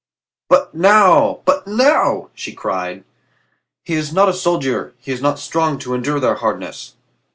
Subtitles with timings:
[0.49, 3.03] "But now, but now!" she cried.
[3.83, 6.95] "He is not a soldier; he is not strong to endure their hardness."